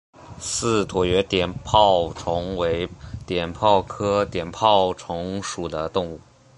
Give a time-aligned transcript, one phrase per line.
[0.39, 2.89] 似椭圆碘泡虫为
[3.27, 6.19] 碘泡科碘泡虫属的动物。